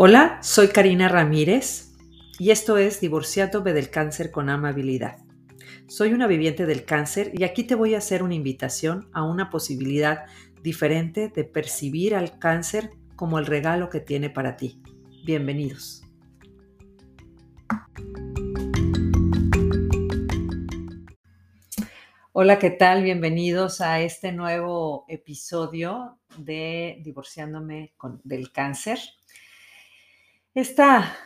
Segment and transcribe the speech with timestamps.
[0.00, 1.96] Hola, soy Karina Ramírez
[2.38, 5.16] y esto es Divorciándome del Cáncer con Amabilidad.
[5.88, 9.50] Soy una viviente del cáncer y aquí te voy a hacer una invitación a una
[9.50, 10.26] posibilidad
[10.62, 14.80] diferente de percibir al cáncer como el regalo que tiene para ti.
[15.24, 16.04] Bienvenidos.
[22.30, 23.02] Hola, ¿qué tal?
[23.02, 29.00] Bienvenidos a este nuevo episodio de Divorciándome del Cáncer.
[30.58, 31.16] Esta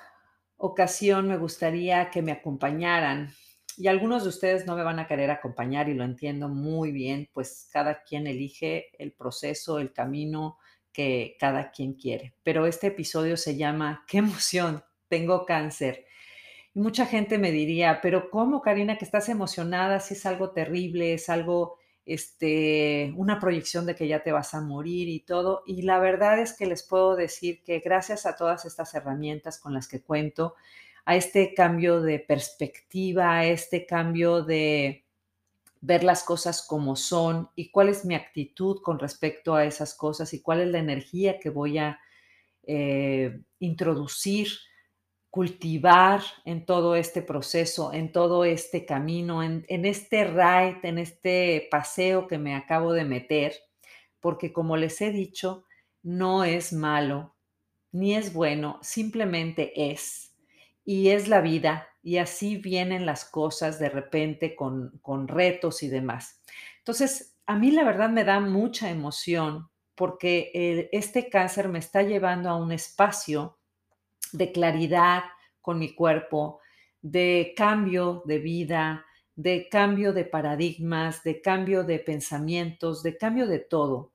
[0.59, 3.33] ocasión me gustaría que me acompañaran
[3.79, 7.31] y algunos de ustedes no me van a querer acompañar y lo entiendo muy bien,
[7.33, 10.59] pues cada quien elige el proceso, el camino
[10.93, 12.35] que cada quien quiere.
[12.43, 14.85] Pero este episodio se llama ¿Qué emoción?
[15.09, 16.05] Tengo cáncer.
[16.75, 21.15] Y mucha gente me diría, pero ¿cómo, Karina, que estás emocionada si es algo terrible,
[21.15, 25.63] es algo este, una proyección de que ya te vas a morir y todo.
[25.67, 29.75] Y la verdad es que les puedo decir que gracias a todas estas herramientas con
[29.75, 30.55] las que cuento,
[31.05, 35.05] a este cambio de perspectiva, a este cambio de
[35.81, 40.33] ver las cosas como son y cuál es mi actitud con respecto a esas cosas
[40.33, 41.99] y cuál es la energía que voy a
[42.63, 44.49] eh, introducir
[45.33, 52.29] cultivar en todo este proceso, en todo este camino, en, este ride, en este paseo
[52.29, 53.55] que me acabo de meter,
[54.21, 55.65] porque como les he dicho,
[56.03, 57.35] no es malo,
[57.93, 60.37] ni es bueno, simplemente es.
[60.85, 65.89] Y es la vida, y así vienen las cosas de repente con, con retos y
[65.89, 66.43] demás.
[66.77, 72.51] Entonces, a mí la verdad me da mucha emoción porque este cáncer me está llevando
[72.51, 73.57] a un espacio
[74.33, 75.25] de claridad
[75.61, 76.61] con mi cuerpo,
[77.01, 79.05] de cambio de vida,
[79.35, 84.13] de cambio de paradigmas, de cambio de pensamientos, de cambio de todo.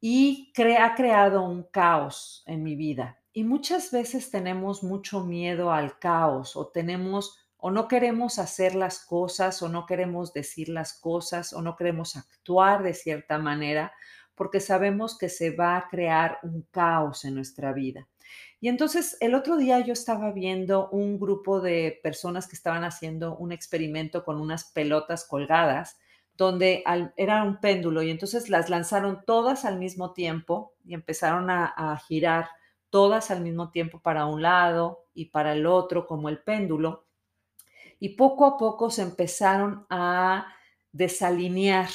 [0.00, 3.20] Y ha creado un caos en mi vida.
[3.32, 9.04] Y muchas veces tenemos mucho miedo al caos o tenemos o no queremos hacer las
[9.04, 13.92] cosas o no queremos decir las cosas o no queremos actuar de cierta manera
[14.34, 18.08] porque sabemos que se va a crear un caos en nuestra vida.
[18.60, 23.36] Y entonces el otro día yo estaba viendo un grupo de personas que estaban haciendo
[23.36, 25.98] un experimento con unas pelotas colgadas,
[26.36, 26.84] donde
[27.16, 31.96] era un péndulo y entonces las lanzaron todas al mismo tiempo y empezaron a, a
[31.98, 32.48] girar
[32.90, 37.06] todas al mismo tiempo para un lado y para el otro como el péndulo.
[37.98, 40.46] Y poco a poco se empezaron a
[40.92, 41.88] desalinear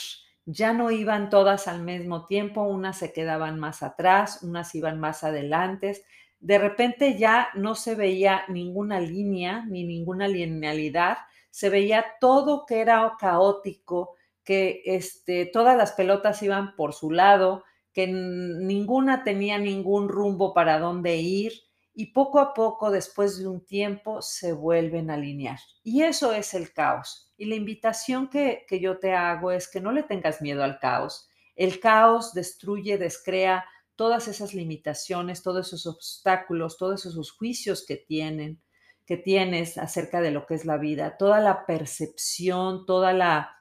[0.46, 5.24] ya no iban todas al mismo tiempo, unas se quedaban más atrás, unas iban más
[5.24, 6.04] adelante,
[6.46, 11.18] de repente ya no se veía ninguna línea ni ninguna linealidad,
[11.50, 14.14] se veía todo que era caótico,
[14.44, 20.78] que este, todas las pelotas iban por su lado, que ninguna tenía ningún rumbo para
[20.78, 21.52] dónde ir
[21.96, 25.58] y poco a poco, después de un tiempo, se vuelven a alinear.
[25.82, 27.34] Y eso es el caos.
[27.38, 30.78] Y la invitación que, que yo te hago es que no le tengas miedo al
[30.78, 31.28] caos.
[31.56, 38.62] El caos destruye, descrea todas esas limitaciones, todos esos obstáculos, todos esos juicios que tienen,
[39.06, 43.52] que tienes acerca de lo que es la vida, toda la percepción, toda la,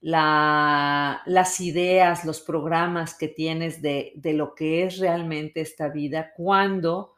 [0.00, 6.32] la las ideas, los programas que tienes de, de, lo que es realmente esta vida,
[6.36, 7.14] cuando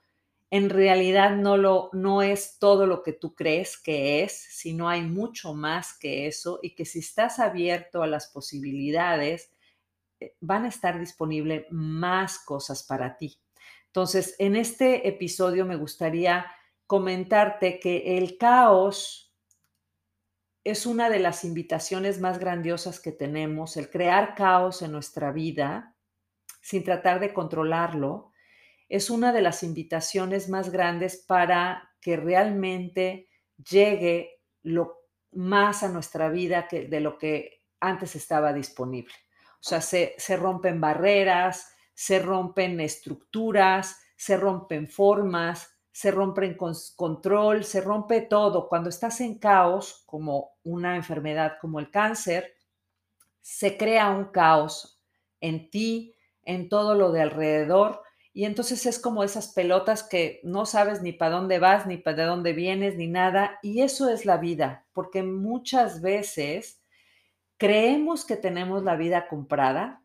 [0.50, 5.02] en realidad no, lo, no es todo lo que tú crees que es, sino hay
[5.02, 9.52] mucho más que eso y que si estás abierto a las posibilidades,
[10.40, 13.40] van a estar disponibles más cosas para ti.
[13.86, 16.46] Entonces, en este episodio me gustaría
[16.86, 19.34] comentarte que el caos
[20.64, 25.96] es una de las invitaciones más grandiosas que tenemos, el crear caos en nuestra vida
[26.60, 28.32] sin tratar de controlarlo,
[28.88, 34.98] es una de las invitaciones más grandes para que realmente llegue lo
[35.32, 39.14] más a nuestra vida que de lo que antes estaba disponible.
[39.60, 46.56] O sea, se, rompen barreras, se rompen estructuras, se rompen formas, se rompen
[46.96, 48.68] control, se rompe todo.
[48.68, 52.54] Cuando estás en caos, como una enfermedad como el cáncer,
[53.40, 55.02] se crea un caos
[55.40, 58.02] en ti, en todo lo de alrededor,
[58.32, 62.26] y entonces es como esas pelotas que no sabes ni para dónde vas, ni para
[62.26, 63.58] dónde vienes, ni nada.
[63.62, 66.79] Y eso es la vida, porque muchas veces
[67.60, 70.02] creemos que tenemos la vida comprada,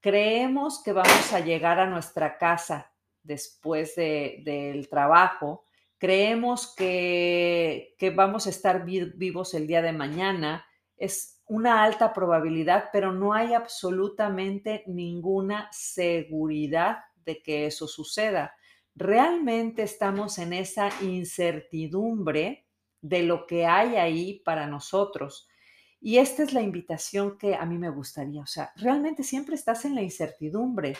[0.00, 2.92] creemos que vamos a llegar a nuestra casa
[3.22, 5.64] después del trabajo,
[5.96, 10.66] creemos que, que vamos a estar vivos el día de mañana,
[10.98, 18.54] es una alta probabilidad, pero no hay absolutamente ninguna seguridad de que eso suceda.
[18.94, 22.66] realmente estamos en esa incertidumbre
[23.00, 25.48] de lo que hay ahí para nosotros.
[26.00, 28.42] Y esta es la invitación que a mí me gustaría.
[28.42, 30.96] O sea, realmente siempre estás en la incertidumbre,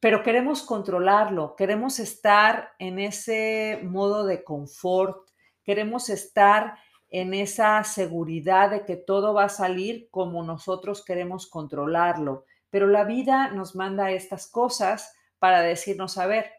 [0.00, 5.30] pero queremos controlarlo, queremos estar en ese modo de confort,
[5.62, 6.76] queremos estar
[7.08, 12.44] en esa seguridad de que todo va a salir como nosotros queremos controlarlo.
[12.68, 16.50] Pero la vida nos manda estas cosas para decirnos, a ver,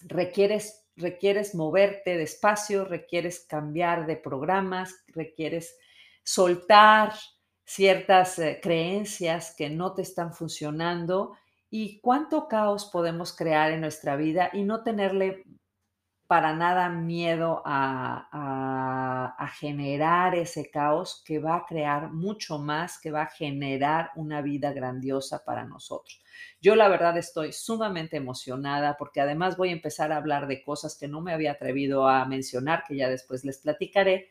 [0.00, 5.76] requieres, requieres moverte despacio, requieres cambiar de programas, requieres
[6.22, 7.14] soltar
[7.64, 11.36] ciertas eh, creencias que no te están funcionando
[11.70, 15.44] y cuánto caos podemos crear en nuestra vida y no tenerle
[16.32, 19.28] para nada miedo a,
[19.60, 24.72] generar ese caos que va a crear mucho más, que va a generar una vida
[24.72, 26.22] grandiosa para nosotros.
[26.58, 30.96] Yo la verdad estoy sumamente emocionada porque además voy a empezar a hablar de cosas
[30.98, 34.30] que no me había atrevido a mencionar, que ya después les platicaré,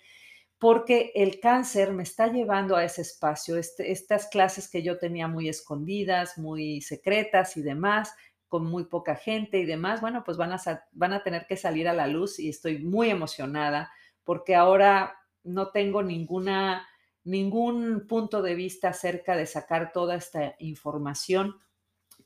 [0.62, 5.28] porque el cáncer me está llevando a ese espacio, este, estas clases que yo tenía
[5.28, 8.14] muy escondidas, muy secretas y demás,
[8.48, 10.60] con muy poca gente y demás, bueno, pues van a,
[10.92, 13.92] van a tener que salir a la luz y estoy muy emocionada
[14.24, 16.88] porque ahora no tengo ninguna,
[17.24, 21.56] ningún punto de vista acerca de sacar toda esta información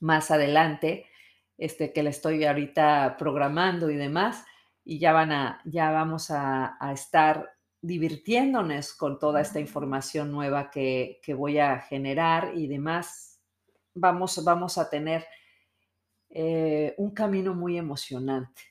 [0.01, 1.05] más adelante,
[1.57, 4.43] este, que la estoy ahorita programando y demás,
[4.83, 7.54] y ya van a, ya vamos a, estar
[7.85, 13.39] divirtiéndonos con toda esta información nueva que, que voy a generar y demás.
[13.93, 15.25] Vamos, vamos a tener
[16.29, 18.61] eh, un camino muy emocionante.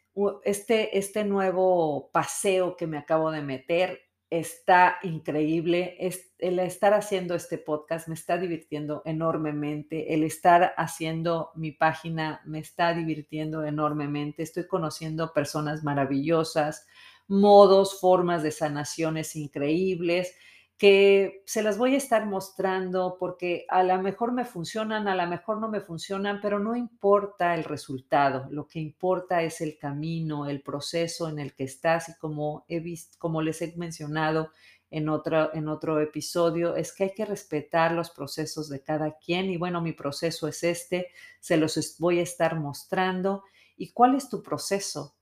[0.44, 4.00] Este, este nuevo paseo que me acabo de meter
[4.38, 5.96] está increíble.
[6.38, 10.14] el estar haciendo este podcast me está divirtiendo enormemente.
[10.14, 14.42] El estar haciendo mi página me está divirtiendo enormemente.
[14.42, 16.86] Estoy conociendo personas maravillosas,
[17.28, 20.34] modos, formas de sanaciones increíbles
[20.76, 25.26] que se las voy a estar mostrando porque a lo mejor me funcionan, a lo
[25.28, 30.48] mejor no me funcionan, pero no importa el resultado, lo que importa es el camino,
[30.48, 34.50] el proceso en el que estás y como he visto, como les he mencionado
[34.90, 39.50] en otro, en otro episodio, es que hay que respetar los procesos de cada quien
[39.50, 41.08] y bueno, mi proceso es este,
[41.40, 43.44] se los voy a estar mostrando.
[43.76, 45.16] ¿Y cuál es tu proceso?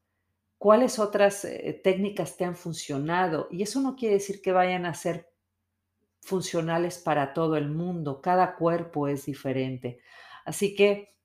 [0.58, 3.48] ¿Cuáles otras eh, técnicas te han funcionado?
[3.50, 5.31] Y eso no quiere decir que vayan a ser
[6.22, 10.00] funcionales para todo el mundo, cada cuerpo es diferente.
[10.44, 11.16] Así que,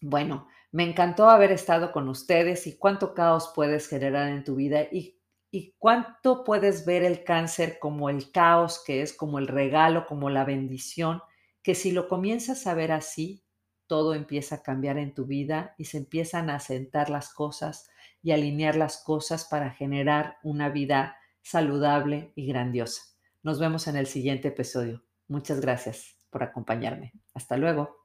[0.00, 4.82] bueno, me encantó haber estado con ustedes y cuánto caos puedes generar en tu vida
[4.90, 5.18] y,
[5.50, 10.30] y cuánto puedes ver el cáncer como el caos que es, como el regalo, como
[10.30, 11.22] la bendición,
[11.62, 13.44] que si lo comienzas a ver así,
[13.86, 17.90] todo empieza a cambiar en tu vida y se empiezan a sentar las cosas
[18.22, 23.11] y alinear las cosas para generar una vida saludable y grandiosa.
[23.44, 25.02] Nos vemos en el siguiente episodio.
[25.26, 27.12] Muchas gracias por acompañarme.
[27.34, 27.96] Hasta luego.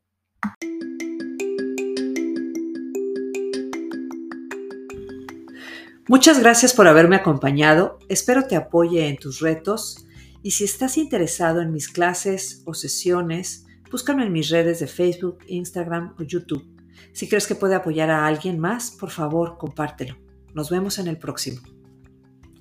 [6.08, 8.00] Muchas gracias por haberme acompañado.
[8.10, 10.08] Espero te apoye en tus retos
[10.42, 15.40] y si estás interesado en mis clases o sesiones, búscame en mis redes de Facebook,
[15.48, 16.66] Instagram o YouTube.
[17.12, 20.18] Si crees que puede apoyar a alguien más, por favor, compártelo.
[20.56, 21.62] Nos vemos en el próximo.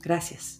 [0.03, 0.59] Gracias.